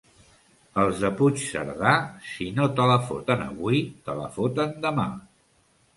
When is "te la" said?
2.79-2.97, 4.09-4.29